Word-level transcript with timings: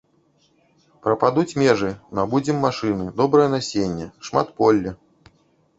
Прападуць 1.07 1.57
межы, 1.63 1.91
набудзем 2.21 2.57
машыны, 2.67 3.05
добрае 3.21 3.47
насенне, 3.55 4.11
шматполле. 4.29 5.01